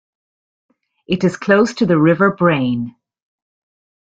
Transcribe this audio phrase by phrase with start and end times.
[1.05, 2.95] It is close to the River Brain.